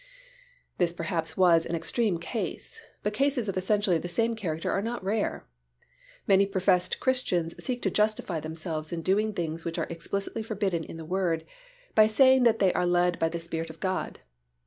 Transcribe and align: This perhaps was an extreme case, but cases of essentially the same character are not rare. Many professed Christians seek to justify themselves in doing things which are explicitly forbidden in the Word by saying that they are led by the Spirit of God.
This 0.79 0.93
perhaps 0.93 1.37
was 1.37 1.63
an 1.63 1.75
extreme 1.75 2.17
case, 2.17 2.81
but 3.03 3.13
cases 3.13 3.47
of 3.47 3.55
essentially 3.55 3.99
the 3.99 4.07
same 4.09 4.35
character 4.35 4.71
are 4.71 4.81
not 4.81 5.03
rare. 5.03 5.45
Many 6.25 6.47
professed 6.47 6.99
Christians 6.99 7.53
seek 7.63 7.83
to 7.83 7.91
justify 7.91 8.39
themselves 8.39 8.91
in 8.91 9.03
doing 9.03 9.31
things 9.31 9.63
which 9.63 9.77
are 9.77 9.85
explicitly 9.91 10.41
forbidden 10.41 10.83
in 10.83 10.97
the 10.97 11.05
Word 11.05 11.45
by 11.93 12.07
saying 12.07 12.45
that 12.45 12.57
they 12.57 12.73
are 12.73 12.87
led 12.87 13.19
by 13.19 13.29
the 13.29 13.37
Spirit 13.39 13.69
of 13.69 13.79
God. 13.79 14.21